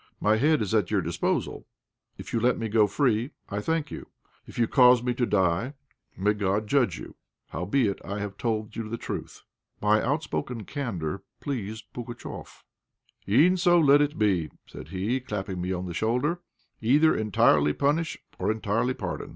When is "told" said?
8.35-8.75